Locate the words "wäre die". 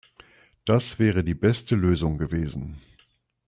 0.97-1.35